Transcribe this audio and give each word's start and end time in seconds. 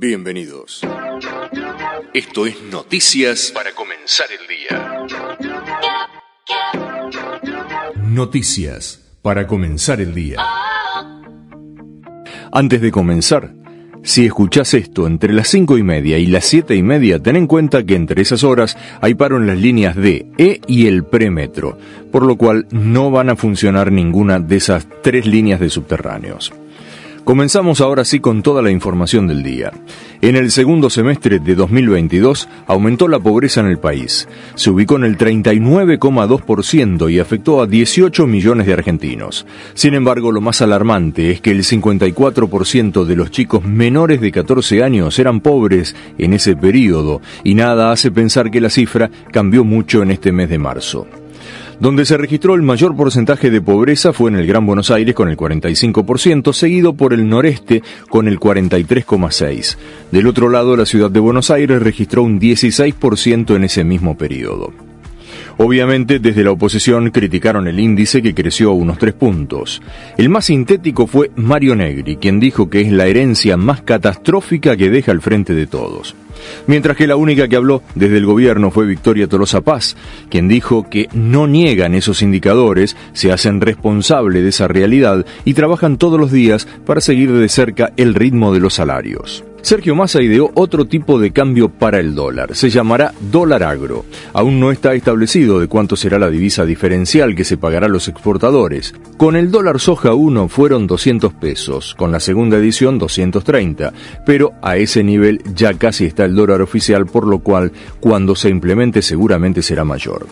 Bienvenidos. 0.00 0.80
Esto 2.14 2.46
es 2.46 2.62
Noticias 2.70 3.50
para 3.52 3.72
comenzar 3.72 4.28
el 4.30 4.46
día. 4.46 5.06
Noticias 8.06 9.18
para 9.22 9.48
comenzar 9.48 10.00
el 10.00 10.14
día. 10.14 10.36
Antes 12.52 12.80
de 12.80 12.92
comenzar, 12.92 13.52
si 14.04 14.24
escuchás 14.24 14.72
esto 14.74 15.08
entre 15.08 15.32
las 15.32 15.48
cinco 15.48 15.76
y 15.76 15.82
media 15.82 16.16
y 16.16 16.26
las 16.26 16.44
siete 16.44 16.76
y 16.76 16.84
media, 16.84 17.20
ten 17.20 17.34
en 17.34 17.48
cuenta 17.48 17.84
que 17.84 17.96
entre 17.96 18.22
esas 18.22 18.44
horas 18.44 18.76
hay 19.00 19.14
paro 19.14 19.38
en 19.38 19.48
las 19.48 19.58
líneas 19.58 19.96
D, 19.96 20.30
E 20.38 20.60
y 20.68 20.86
el 20.86 21.06
premetro, 21.06 21.76
por 22.12 22.24
lo 22.24 22.36
cual 22.36 22.68
no 22.70 23.10
van 23.10 23.30
a 23.30 23.36
funcionar 23.36 23.90
ninguna 23.90 24.38
de 24.38 24.58
esas 24.58 24.86
tres 25.02 25.26
líneas 25.26 25.58
de 25.58 25.70
subterráneos. 25.70 26.52
Comenzamos 27.28 27.82
ahora 27.82 28.06
sí 28.06 28.20
con 28.20 28.42
toda 28.42 28.62
la 28.62 28.70
información 28.70 29.26
del 29.26 29.42
día. 29.42 29.70
En 30.22 30.34
el 30.34 30.50
segundo 30.50 30.88
semestre 30.88 31.40
de 31.40 31.54
2022 31.54 32.48
aumentó 32.66 33.06
la 33.06 33.18
pobreza 33.18 33.60
en 33.60 33.66
el 33.66 33.78
país. 33.78 34.26
Se 34.54 34.70
ubicó 34.70 34.96
en 34.96 35.04
el 35.04 35.18
39,2% 35.18 37.12
y 37.12 37.18
afectó 37.18 37.60
a 37.60 37.66
18 37.66 38.26
millones 38.26 38.66
de 38.66 38.72
argentinos. 38.72 39.44
Sin 39.74 39.92
embargo, 39.92 40.32
lo 40.32 40.40
más 40.40 40.62
alarmante 40.62 41.30
es 41.30 41.42
que 41.42 41.50
el 41.50 41.64
54% 41.64 43.04
de 43.04 43.16
los 43.16 43.30
chicos 43.30 43.62
menores 43.62 44.22
de 44.22 44.32
14 44.32 44.82
años 44.82 45.18
eran 45.18 45.42
pobres 45.42 45.94
en 46.16 46.32
ese 46.32 46.56
periodo 46.56 47.20
y 47.44 47.54
nada 47.56 47.92
hace 47.92 48.10
pensar 48.10 48.50
que 48.50 48.62
la 48.62 48.70
cifra 48.70 49.10
cambió 49.30 49.64
mucho 49.64 50.02
en 50.02 50.12
este 50.12 50.32
mes 50.32 50.48
de 50.48 50.58
marzo. 50.58 51.06
Donde 51.80 52.04
se 52.04 52.16
registró 52.16 52.54
el 52.54 52.62
mayor 52.62 52.96
porcentaje 52.96 53.50
de 53.50 53.60
pobreza 53.60 54.12
fue 54.12 54.30
en 54.30 54.36
el 54.36 54.46
Gran 54.46 54.66
Buenos 54.66 54.90
Aires 54.90 55.14
con 55.14 55.28
el 55.28 55.36
45%, 55.36 56.52
seguido 56.52 56.94
por 56.94 57.12
el 57.12 57.28
noreste 57.28 57.82
con 58.10 58.26
el 58.26 58.40
43,6%. 58.40 59.76
Del 60.10 60.26
otro 60.26 60.48
lado, 60.48 60.76
la 60.76 60.86
ciudad 60.86 61.10
de 61.10 61.20
Buenos 61.20 61.50
Aires 61.50 61.80
registró 61.80 62.24
un 62.24 62.40
16% 62.40 63.54
en 63.54 63.64
ese 63.64 63.84
mismo 63.84 64.16
periodo. 64.16 64.87
Obviamente, 65.58 66.18
desde 66.18 66.44
la 66.44 66.52
oposición 66.52 67.10
criticaron 67.10 67.68
el 67.68 67.80
índice 67.80 68.22
que 68.22 68.34
creció 68.34 68.72
unos 68.72 68.98
tres 68.98 69.12
puntos. 69.14 69.82
El 70.16 70.28
más 70.28 70.46
sintético 70.46 71.06
fue 71.06 71.30
Mario 71.36 71.74
Negri, 71.74 72.16
quien 72.16 72.40
dijo 72.40 72.70
que 72.70 72.80
es 72.80 72.92
la 72.92 73.06
herencia 73.06 73.56
más 73.56 73.82
catastrófica 73.82 74.76
que 74.76 74.88
deja 74.88 75.12
al 75.12 75.20
frente 75.20 75.54
de 75.54 75.66
todos 75.66 76.14
mientras 76.66 76.96
que 76.96 77.06
la 77.06 77.16
única 77.16 77.48
que 77.48 77.56
habló 77.56 77.82
desde 77.94 78.18
el 78.18 78.26
gobierno 78.26 78.70
fue 78.70 78.86
Victoria 78.86 79.26
Tolosa 79.26 79.60
Paz, 79.60 79.96
quien 80.28 80.48
dijo 80.48 80.88
que 80.88 81.08
no 81.12 81.46
niegan 81.46 81.94
esos 81.94 82.22
indicadores, 82.22 82.96
se 83.12 83.32
hacen 83.32 83.60
responsable 83.60 84.42
de 84.42 84.48
esa 84.50 84.68
realidad 84.68 85.24
y 85.44 85.54
trabajan 85.54 85.98
todos 85.98 86.18
los 86.18 86.32
días 86.32 86.66
para 86.86 87.00
seguir 87.00 87.32
de 87.32 87.48
cerca 87.48 87.92
el 87.96 88.14
ritmo 88.14 88.52
de 88.52 88.60
los 88.60 88.74
salarios. 88.74 89.44
Sergio 89.62 89.94
Massa 89.94 90.22
ideó 90.22 90.50
otro 90.54 90.86
tipo 90.86 91.18
de 91.18 91.32
cambio 91.32 91.68
para 91.68 91.98
el 91.98 92.14
dólar. 92.14 92.54
Se 92.54 92.70
llamará 92.70 93.12
dólar 93.30 93.62
agro. 93.62 94.04
Aún 94.32 94.60
no 94.60 94.70
está 94.70 94.94
establecido 94.94 95.60
de 95.60 95.66
cuánto 95.66 95.96
será 95.96 96.18
la 96.18 96.30
divisa 96.30 96.64
diferencial 96.64 97.34
que 97.34 97.44
se 97.44 97.56
pagará 97.56 97.86
a 97.86 97.90
los 97.90 98.08
exportadores. 98.08 98.94
Con 99.16 99.36
el 99.36 99.50
dólar 99.50 99.80
soja 99.80 100.14
1 100.14 100.48
fueron 100.48 100.86
200 100.86 101.34
pesos, 101.34 101.94
con 101.96 102.12
la 102.12 102.20
segunda 102.20 102.56
edición 102.56 102.98
230, 102.98 103.92
pero 104.24 104.52
a 104.62 104.76
ese 104.76 105.02
nivel 105.02 105.42
ya 105.54 105.74
casi 105.74 106.06
está 106.06 106.24
el 106.24 106.34
dólar 106.34 106.62
oficial, 106.62 107.06
por 107.06 107.26
lo 107.26 107.40
cual 107.40 107.72
cuando 108.00 108.36
se 108.36 108.48
implemente 108.48 109.02
seguramente 109.02 109.62
será 109.62 109.84
mayor. 109.84 110.26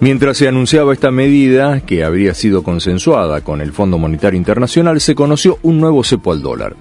Mientras 0.00 0.36
se 0.36 0.48
anunciaba 0.48 0.92
esta 0.92 1.10
medida, 1.10 1.80
que 1.80 2.04
habría 2.04 2.34
sido 2.34 2.62
consensuada 2.62 3.40
con 3.40 3.62
el 3.62 3.72
Fondo 3.72 3.96
Monetario 3.96 4.36
Internacional, 4.36 5.00
se 5.00 5.14
conoció 5.14 5.58
un 5.62 5.80
nuevo 5.80 6.04
cepo 6.04 6.32
al 6.32 6.42
dólar. 6.42 6.76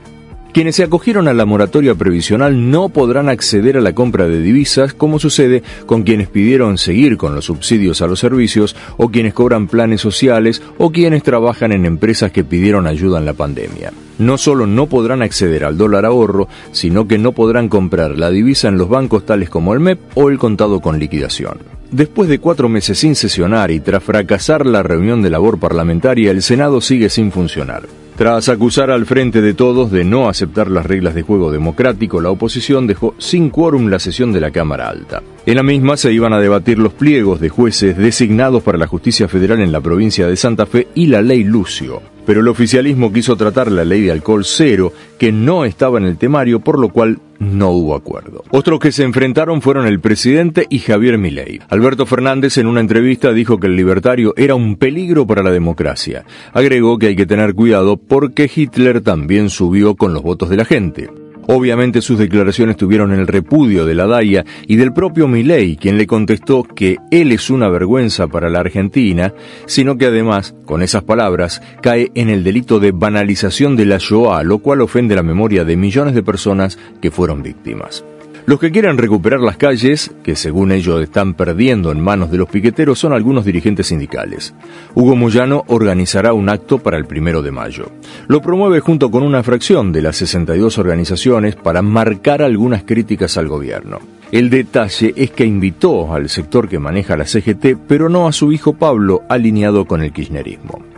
Quienes 0.55 0.77
se 0.77 0.83
acogieron 0.83 1.27
a 1.27 1.33
la 1.33 1.43
moratoria 1.43 1.95
previsional 1.95 2.71
no 2.71 2.87
podrán 2.87 3.27
acceder 3.27 3.75
a 3.75 3.81
la 3.81 3.91
compra 3.91 4.25
de 4.25 4.39
divisas 4.39 4.93
como 4.93 5.19
sucede 5.19 5.63
con 5.85 6.03
quienes 6.03 6.29
pidieron 6.29 6.77
seguir 6.77 7.17
con 7.17 7.35
los 7.35 7.43
subsidios 7.43 8.01
a 8.01 8.07
los 8.07 8.21
servicios 8.21 8.73
o 8.95 9.09
quienes 9.09 9.33
cobran 9.33 9.67
planes 9.67 9.99
sociales 9.99 10.61
o 10.77 10.93
quienes 10.93 11.23
trabajan 11.23 11.73
en 11.73 11.85
empresas 11.85 12.31
que 12.31 12.45
pidieron 12.45 12.87
ayuda 12.87 13.19
en 13.19 13.25
la 13.25 13.33
pandemia. 13.33 13.91
No 14.17 14.37
solo 14.37 14.65
no 14.65 14.87
podrán 14.87 15.21
acceder 15.21 15.65
al 15.65 15.77
dólar 15.77 16.05
ahorro, 16.05 16.47
sino 16.71 17.05
que 17.05 17.17
no 17.17 17.33
podrán 17.33 17.67
comprar 17.67 18.17
la 18.17 18.29
divisa 18.29 18.69
en 18.69 18.77
los 18.77 18.87
bancos 18.87 19.25
tales 19.25 19.49
como 19.49 19.73
el 19.73 19.81
MEP 19.81 19.99
o 20.13 20.29
el 20.29 20.37
contado 20.37 20.79
con 20.79 20.99
liquidación. 20.99 21.57
Después 21.91 22.29
de 22.29 22.39
cuatro 22.39 22.69
meses 22.69 22.97
sin 22.97 23.15
sesionar 23.15 23.71
y 23.71 23.81
tras 23.81 24.05
fracasar 24.05 24.65
la 24.65 24.83
reunión 24.83 25.21
de 25.21 25.31
labor 25.31 25.59
parlamentaria, 25.59 26.31
el 26.31 26.41
Senado 26.41 26.79
sigue 26.79 27.09
sin 27.09 27.33
funcionar. 27.33 28.04
Tras 28.17 28.47
acusar 28.47 28.91
al 28.91 29.05
frente 29.05 29.41
de 29.41 29.53
todos 29.53 29.91
de 29.91 30.05
no 30.05 30.29
aceptar 30.29 30.71
las 30.71 30.85
reglas 30.85 31.15
de 31.15 31.21
juego 31.21 31.51
democrático, 31.51 32.21
la 32.21 32.29
oposición 32.29 32.87
dejó 32.87 33.13
sin 33.17 33.49
quórum 33.49 33.89
la 33.89 33.99
sesión 33.99 34.31
de 34.31 34.39
la 34.39 34.51
Cámara 34.51 34.87
Alta. 34.87 35.21
En 35.45 35.55
la 35.55 35.63
misma 35.63 35.97
se 35.97 36.13
iban 36.13 36.31
a 36.31 36.39
debatir 36.39 36.79
los 36.79 36.93
pliegos 36.93 37.41
de 37.41 37.49
jueces 37.49 37.97
designados 37.97 38.63
para 38.63 38.77
la 38.77 38.87
justicia 38.87 39.27
federal 39.27 39.59
en 39.59 39.73
la 39.73 39.81
provincia 39.81 40.27
de 40.27 40.37
Santa 40.37 40.65
Fe 40.65 40.87
y 40.95 41.07
la 41.07 41.21
ley 41.21 41.43
Lucio. 41.43 42.14
Pero 42.25 42.41
el 42.41 42.47
oficialismo 42.47 43.13
quiso 43.13 43.35
tratar 43.35 43.71
la 43.71 43.85
ley 43.85 44.01
de 44.01 44.11
alcohol 44.11 44.43
cero, 44.45 44.93
que 45.17 45.31
no 45.31 45.65
estaba 45.65 45.97
en 45.97 46.05
el 46.05 46.17
temario, 46.17 46.59
por 46.59 46.79
lo 46.79 46.89
cual 46.89 47.19
no 47.39 47.71
hubo 47.71 47.95
acuerdo. 47.95 48.43
Otros 48.49 48.79
que 48.79 48.91
se 48.91 49.03
enfrentaron 49.03 49.61
fueron 49.61 49.87
el 49.87 49.99
presidente 49.99 50.67
y 50.69 50.79
Javier 50.79 51.17
Milei. 51.17 51.59
Alberto 51.69 52.05
Fernández 52.05 52.57
en 52.57 52.67
una 52.67 52.79
entrevista 52.79 53.33
dijo 53.33 53.59
que 53.59 53.67
el 53.67 53.75
libertario 53.75 54.33
era 54.37 54.55
un 54.55 54.77
peligro 54.77 55.27
para 55.27 55.43
la 55.43 55.51
democracia. 55.51 56.25
Agregó 56.53 56.97
que 56.97 57.07
hay 57.07 57.15
que 57.15 57.25
tener 57.25 57.53
cuidado 57.53 57.97
porque 57.97 58.49
Hitler 58.53 59.01
también 59.01 59.49
subió 59.49 59.95
con 59.95 60.13
los 60.13 60.23
votos 60.23 60.49
de 60.49 60.57
la 60.57 60.65
gente. 60.65 61.09
Obviamente 61.47 62.01
sus 62.01 62.17
declaraciones 62.17 62.77
tuvieron 62.77 63.13
el 63.13 63.27
repudio 63.27 63.85
de 63.85 63.95
la 63.95 64.07
DAIA 64.07 64.45
y 64.67 64.75
del 64.77 64.93
propio 64.93 65.27
Milei, 65.27 65.75
quien 65.77 65.97
le 65.97 66.07
contestó 66.07 66.63
que 66.63 66.97
él 67.11 67.31
es 67.31 67.49
una 67.49 67.69
vergüenza 67.69 68.27
para 68.27 68.49
la 68.49 68.59
Argentina, 68.59 69.33
sino 69.65 69.97
que 69.97 70.07
además, 70.07 70.55
con 70.65 70.81
esas 70.81 71.03
palabras, 71.03 71.61
cae 71.81 72.11
en 72.15 72.29
el 72.29 72.43
delito 72.43 72.79
de 72.79 72.91
banalización 72.91 73.75
de 73.75 73.85
la 73.85 73.97
Shoah, 73.99 74.43
lo 74.43 74.59
cual 74.59 74.81
ofende 74.81 75.15
la 75.15 75.23
memoria 75.23 75.63
de 75.63 75.77
millones 75.77 76.15
de 76.15 76.23
personas 76.23 76.79
que 77.01 77.11
fueron 77.11 77.43
víctimas. 77.43 78.03
Los 78.47 78.59
que 78.59 78.71
quieran 78.71 78.99
recuperar 78.99 79.39
las 79.39 79.57
calles, 79.57 80.11
que 80.23 80.35
según 80.35 80.71
ellos 80.71 81.01
están 81.01 81.33
perdiendo 81.33 81.91
en 81.91 81.99
manos 81.99 82.29
de 82.29 82.37
los 82.37 82.47
piqueteros, 82.47 82.99
son 82.99 83.11
algunos 83.11 83.43
dirigentes 83.43 83.87
sindicales. 83.87 84.53
Hugo 84.93 85.15
Moyano 85.15 85.63
organizará 85.67 86.31
un 86.31 86.49
acto 86.49 86.77
para 86.77 86.97
el 86.97 87.05
primero 87.05 87.41
de 87.41 87.51
mayo. 87.51 87.91
Lo 88.27 88.43
promueve 88.43 88.81
junto 88.81 89.09
con 89.09 89.23
una 89.23 89.41
fracción 89.41 89.91
de 89.91 90.03
las 90.03 90.17
62 90.17 90.77
organizaciones 90.77 91.55
para 91.55 91.81
marcar 91.81 92.43
algunas 92.43 92.83
críticas 92.83 93.35
al 93.37 93.47
gobierno. 93.47 93.97
El 94.31 94.51
detalle 94.51 95.13
es 95.15 95.31
que 95.31 95.45
invitó 95.45 96.13
al 96.13 96.29
sector 96.29 96.69
que 96.69 96.77
maneja 96.77 97.17
la 97.17 97.25
CGT, 97.25 97.77
pero 97.87 98.09
no 98.09 98.27
a 98.27 98.31
su 98.31 98.51
hijo 98.51 98.73
Pablo, 98.73 99.23
alineado 99.27 99.85
con 99.85 100.03
el 100.03 100.13
kirchnerismo. 100.13 100.94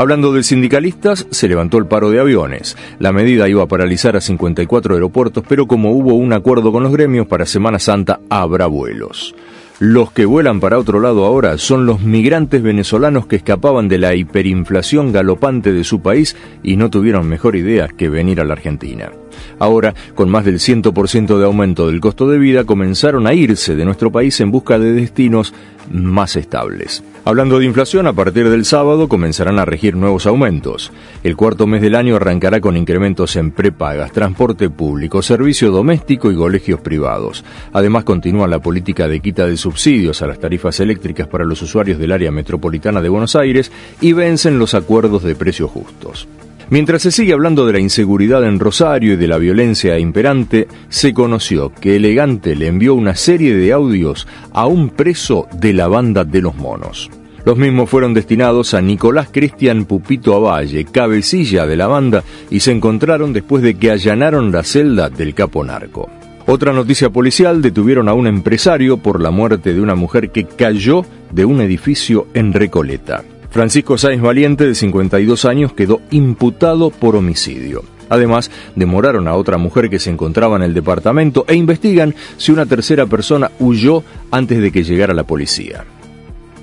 Hablando 0.00 0.32
de 0.32 0.42
sindicalistas, 0.42 1.26
se 1.30 1.46
levantó 1.46 1.76
el 1.76 1.84
paro 1.84 2.08
de 2.08 2.20
aviones. 2.20 2.74
La 2.98 3.12
medida 3.12 3.50
iba 3.50 3.64
a 3.64 3.66
paralizar 3.66 4.16
a 4.16 4.22
54 4.22 4.94
aeropuertos, 4.94 5.44
pero 5.46 5.66
como 5.66 5.90
hubo 5.92 6.14
un 6.14 6.32
acuerdo 6.32 6.72
con 6.72 6.82
los 6.82 6.92
gremios, 6.92 7.26
para 7.26 7.44
Semana 7.44 7.78
Santa 7.78 8.18
habrá 8.30 8.64
vuelos. 8.64 9.34
Los 9.78 10.10
que 10.10 10.24
vuelan 10.24 10.58
para 10.58 10.78
otro 10.78 11.00
lado 11.00 11.26
ahora 11.26 11.58
son 11.58 11.84
los 11.84 12.00
migrantes 12.00 12.62
venezolanos 12.62 13.26
que 13.26 13.36
escapaban 13.36 13.88
de 13.88 13.98
la 13.98 14.14
hiperinflación 14.14 15.12
galopante 15.12 15.70
de 15.70 15.84
su 15.84 16.00
país 16.00 16.34
y 16.62 16.76
no 16.76 16.88
tuvieron 16.88 17.28
mejor 17.28 17.54
idea 17.56 17.88
que 17.88 18.08
venir 18.08 18.40
a 18.40 18.44
la 18.44 18.54
Argentina. 18.54 19.10
Ahora, 19.58 19.94
con 20.14 20.30
más 20.30 20.46
del 20.46 20.60
100% 20.60 21.38
de 21.38 21.44
aumento 21.44 21.86
del 21.86 22.00
costo 22.00 22.26
de 22.26 22.38
vida, 22.38 22.64
comenzaron 22.64 23.26
a 23.26 23.34
irse 23.34 23.74
de 23.74 23.84
nuestro 23.84 24.10
país 24.10 24.40
en 24.40 24.50
busca 24.50 24.78
de 24.78 24.92
destinos 24.92 25.52
más 25.90 26.36
estables. 26.36 27.02
Hablando 27.24 27.58
de 27.58 27.66
inflación, 27.66 28.06
a 28.06 28.14
partir 28.14 28.48
del 28.48 28.64
sábado 28.64 29.08
comenzarán 29.08 29.58
a 29.58 29.66
regir 29.66 29.94
nuevos 29.94 30.26
aumentos. 30.26 30.90
El 31.22 31.36
cuarto 31.36 31.66
mes 31.66 31.82
del 31.82 31.94
año 31.94 32.16
arrancará 32.16 32.60
con 32.60 32.76
incrementos 32.76 33.36
en 33.36 33.50
prepagas, 33.50 34.12
transporte 34.12 34.70
público, 34.70 35.20
servicio 35.20 35.70
doméstico 35.70 36.30
y 36.32 36.36
colegios 36.36 36.80
privados. 36.80 37.44
Además, 37.72 38.04
continúa 38.04 38.48
la 38.48 38.60
política 38.60 39.06
de 39.06 39.20
quita 39.20 39.46
de 39.46 39.56
subsidios 39.56 40.22
a 40.22 40.26
las 40.26 40.38
tarifas 40.38 40.80
eléctricas 40.80 41.28
para 41.28 41.44
los 41.44 41.60
usuarios 41.60 41.98
del 41.98 42.12
área 42.12 42.30
metropolitana 42.30 43.02
de 43.02 43.08
Buenos 43.08 43.36
Aires 43.36 43.70
y 44.00 44.12
vencen 44.12 44.58
los 44.58 44.74
acuerdos 44.74 45.22
de 45.22 45.34
precios 45.34 45.70
justos. 45.70 46.26
Mientras 46.70 47.02
se 47.02 47.10
sigue 47.10 47.32
hablando 47.32 47.66
de 47.66 47.72
la 47.72 47.80
inseguridad 47.80 48.44
en 48.44 48.60
Rosario 48.60 49.14
y 49.14 49.16
de 49.16 49.26
la 49.26 49.38
violencia 49.38 49.98
imperante, 49.98 50.68
se 50.88 51.12
conoció 51.12 51.72
que 51.72 51.96
Elegante 51.96 52.54
le 52.54 52.68
envió 52.68 52.94
una 52.94 53.16
serie 53.16 53.56
de 53.56 53.72
audios 53.72 54.28
a 54.52 54.66
un 54.66 54.90
preso 54.90 55.48
de 55.52 55.72
la 55.72 55.88
banda 55.88 56.24
de 56.24 56.40
los 56.40 56.54
monos. 56.54 57.10
Los 57.44 57.56
mismos 57.56 57.90
fueron 57.90 58.14
destinados 58.14 58.74
a 58.74 58.80
Nicolás 58.80 59.30
Cristian 59.32 59.84
Pupito 59.84 60.36
Avalle, 60.36 60.84
cabecilla 60.84 61.66
de 61.66 61.76
la 61.76 61.88
banda, 61.88 62.22
y 62.50 62.60
se 62.60 62.70
encontraron 62.70 63.32
después 63.32 63.64
de 63.64 63.74
que 63.74 63.90
allanaron 63.90 64.52
la 64.52 64.62
celda 64.62 65.08
del 65.08 65.34
capo 65.34 65.64
narco. 65.64 66.08
Otra 66.46 66.72
noticia 66.72 67.10
policial, 67.10 67.62
detuvieron 67.62 68.08
a 68.08 68.12
un 68.12 68.28
empresario 68.28 68.98
por 68.98 69.20
la 69.20 69.32
muerte 69.32 69.74
de 69.74 69.80
una 69.80 69.96
mujer 69.96 70.30
que 70.30 70.44
cayó 70.44 71.04
de 71.32 71.44
un 71.44 71.60
edificio 71.62 72.28
en 72.32 72.52
Recoleta. 72.52 73.24
Francisco 73.50 73.98
Sáenz 73.98 74.22
Valiente, 74.22 74.66
de 74.66 74.74
52 74.74 75.44
años, 75.44 75.72
quedó 75.72 76.00
imputado 76.10 76.90
por 76.90 77.16
homicidio. 77.16 77.82
Además, 78.08 78.50
demoraron 78.74 79.28
a 79.28 79.34
otra 79.34 79.56
mujer 79.56 79.88
que 79.88 79.98
se 79.98 80.10
encontraba 80.10 80.56
en 80.56 80.62
el 80.62 80.74
departamento 80.74 81.44
e 81.48 81.54
investigan 81.54 82.14
si 82.36 82.52
una 82.52 82.66
tercera 82.66 83.06
persona 83.06 83.50
huyó 83.60 84.02
antes 84.30 84.60
de 84.60 84.72
que 84.72 84.82
llegara 84.82 85.14
la 85.14 85.24
policía. 85.24 85.84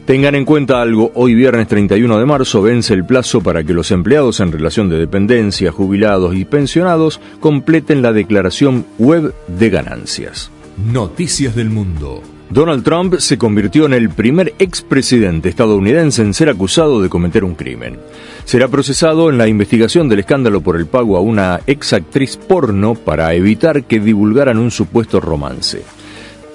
Tengan 0.06 0.36
en 0.36 0.46
cuenta 0.46 0.82
algo, 0.82 1.12
hoy 1.16 1.36
viernes 1.36 1.68
31 1.68 2.18
de 2.18 2.26
marzo 2.26 2.62
vence 2.62 2.94
el 2.94 3.06
plazo 3.06 3.42
para 3.42 3.64
que 3.64 3.74
los 3.74 3.92
empleados 3.92 4.40
en 4.40 4.54
relación 4.54 4.90
de 4.90 4.98
dependencia, 4.98 5.72
jubilados 5.72 6.34
y 6.34 6.46
pensionados 6.46 7.20
completen 7.42 8.02
la 8.02 8.14
declaración 8.14 8.86
web 8.98 9.34
de 9.48 9.70
ganancias. 9.70 10.50
Noticias 10.78 11.56
del 11.56 11.70
Mundo. 11.70 12.22
Donald 12.50 12.84
Trump 12.84 13.16
se 13.20 13.38
convirtió 13.38 13.86
en 13.86 13.94
el 13.94 14.10
primer 14.10 14.54
expresidente 14.58 15.50
estadounidense 15.50 16.22
en 16.22 16.34
ser 16.34 16.50
acusado 16.50 17.02
de 17.02 17.10
cometer 17.10 17.44
un 17.44 17.56
crimen. 17.56 18.00
Será 18.46 18.70
procesado 18.70 19.30
en 19.30 19.38
la 19.38 19.48
investigación 19.48 20.08
del 20.08 20.20
escándalo 20.20 20.62
por 20.62 20.78
el 20.78 20.86
pago 20.86 21.18
a 21.18 21.22
una 21.22 21.60
ex 21.68 21.92
actriz 21.92 22.38
porno 22.38 22.96
para 22.96 23.34
evitar 23.34 23.84
que 23.84 24.00
divulgaran 24.00 24.60
un 24.60 24.72
supuesto 24.72 25.20
romance. 25.20 25.84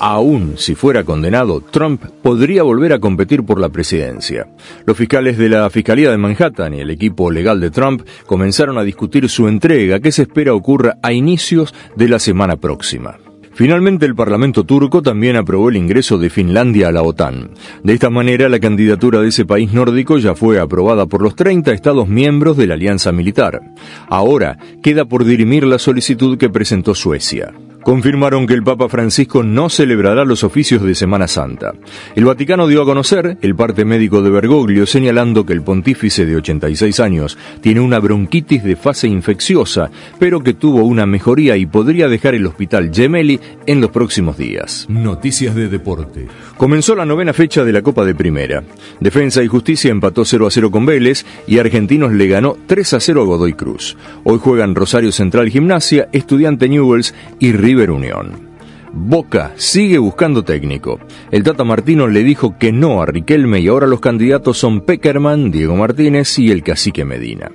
Aún 0.00 0.55
si 0.56 0.75
fuera 0.75 1.05
condenado, 1.05 1.61
Trump 1.61 2.03
podría 2.23 2.62
volver 2.65 2.94
a 2.94 2.99
competir 2.99 3.44
por 3.44 3.61
la 3.61 3.69
presidencia. 3.69 4.49
Los 4.85 4.97
fiscales 4.97 5.39
de 5.39 5.50
la 5.50 5.71
Fiscalía 5.71 6.11
de 6.11 6.17
Manhattan 6.17 6.75
y 6.75 6.81
el 6.81 6.91
equipo 6.91 7.31
legal 7.31 7.61
de 7.61 7.71
Trump 7.71 8.03
comenzaron 8.27 8.79
a 8.79 8.83
discutir 8.83 9.29
su 9.29 9.47
entrega, 9.47 10.00
que 10.00 10.11
se 10.11 10.23
espera 10.23 10.55
ocurra 10.55 10.97
a 11.03 11.12
inicios 11.12 11.73
de 11.94 12.09
la 12.09 12.19
semana 12.19 12.56
próxima. 12.56 13.19
Finalmente, 13.54 14.06
el 14.06 14.14
Parlamento 14.14 14.64
turco 14.64 15.02
también 15.02 15.37
aprobó 15.37 15.69
el 15.69 15.76
ingreso 15.76 16.19
de 16.19 16.31
Finlandia 16.31 16.88
a 16.88 16.93
la 16.93 17.02
OTAN. 17.02 17.50
De 17.82 17.93
esta 17.93 18.10
manera, 18.10 18.49
la 18.49 18.60
candidatura 18.60 19.20
de 19.20 19.28
ese 19.28 19.44
país 19.44 19.72
nórdico 19.72 20.19
ya 20.19 20.34
fue 20.34 20.58
aprobada 20.58 21.06
por 21.06 21.22
los 21.22 21.37
30 21.37 21.72
Estados 21.72 22.08
miembros 22.08 22.56
de 22.56 22.66
la 22.66 22.75
alianza 22.75 23.12
militar. 23.12 23.60
Ahora 24.08 24.58
queda 24.82 25.04
por 25.04 25.25
dirimir 25.25 25.64
la 25.64 25.78
solicitud 25.78 26.38
que 26.38 26.50
presentó 26.50 26.94
Suecia 26.94 27.52
confirmaron 27.82 28.46
que 28.46 28.55
el 28.55 28.62
Papa 28.62 28.88
Francisco 28.88 29.43
no 29.43 29.69
celebrará 29.69 30.25
los 30.25 30.44
oficios 30.44 30.82
de 30.82 30.94
Semana 30.94 31.29
Santa. 31.29 31.73
El 32.14 32.25
Vaticano 32.25 32.67
dio 32.67 32.82
a 32.82 32.84
conocer 32.84 33.38
el 33.43 33.55
parte 33.55 33.84
médico 33.84 34.23
de 34.23 34.31
Bergoglio 34.31 34.87
señalando 34.87 35.44
que 35.44 35.52
el 35.52 35.62
pontífice 35.62 36.25
de 36.26 36.37
86 36.37 37.00
años 37.00 37.38
tiene 37.61 37.81
una 37.81 37.99
bronquitis 37.99 38.64
de 38.64 38.76
fase 38.76 39.08
infecciosa, 39.08 39.90
pero 40.19 40.40
que 40.40 40.55
tuvo 40.55 40.84
una 40.84 41.06
mejoría 41.06 41.56
y 41.56 41.67
podría 41.67 42.08
dejar 42.08 42.34
el 42.34 42.46
hospital 42.46 42.90
Gemelli 42.93 43.40
en 43.67 43.81
los 43.81 43.90
próximos 43.90 44.38
días. 44.38 44.87
Noticias 44.88 45.55
de 45.55 45.69
deporte. 45.69 46.26
Comenzó 46.56 46.94
la 46.94 47.05
novena 47.05 47.32
fecha 47.32 47.64
de 47.64 47.73
la 47.73 47.82
Copa 47.82 48.05
de 48.05 48.14
Primera. 48.14 48.62
Defensa 49.00 49.43
y 49.43 49.49
Justicia 49.49 49.90
empató 49.90 50.25
0 50.25 50.46
a 50.46 50.50
0 50.50 50.70
con 50.70 50.87
Vélez 50.87 51.25
y 51.46 51.58
Argentinos 51.58 52.12
le 52.12 52.29
ganó 52.29 52.56
3 52.67 52.94
a 52.94 53.00
0 53.00 53.23
a 53.23 53.25
Godoy 53.25 53.55
Cruz. 53.55 53.96
Hoy 54.25 54.38
juegan 54.38 54.75
Rosario 54.75 55.12
Central 55.12 55.49
Gimnasia, 55.50 56.08
Estudiante 56.12 56.69
Newells 56.69 57.14
y 57.38 57.52
Unión. 57.74 58.52
Boca 58.92 59.52
sigue 59.56 59.98
buscando 59.98 60.44
técnico. 60.44 61.00
El 61.30 61.42
Tata 61.42 61.64
Martino 61.64 62.06
le 62.06 62.22
dijo 62.22 62.58
que 62.58 62.72
no 62.72 63.00
a 63.00 63.06
Riquelme 63.06 63.60
y 63.60 63.69
ahora 63.69 63.86
los 63.86 64.00
candidatos 64.00 64.58
son 64.58 64.82
Peckerman, 64.82 65.50
Diego 65.50 65.74
Martínez 65.76 66.38
y 66.38 66.50
el 66.50 66.62
cacique 66.62 67.04
Medina. 67.04 67.50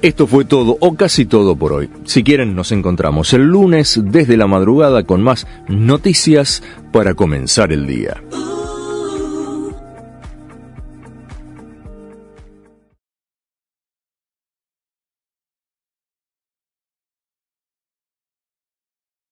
Esto 0.00 0.26
fue 0.26 0.44
todo 0.44 0.76
o 0.80 0.94
casi 0.94 1.26
todo 1.26 1.56
por 1.56 1.72
hoy. 1.72 1.88
Si 2.04 2.24
quieren 2.24 2.56
nos 2.56 2.72
encontramos 2.72 3.32
el 3.34 3.42
lunes 3.42 4.00
desde 4.02 4.36
la 4.36 4.46
madrugada 4.46 5.04
con 5.04 5.22
más 5.22 5.46
noticias 5.68 6.62
para 6.92 7.14
comenzar 7.14 7.72
el 7.72 7.86
día. 7.86 8.22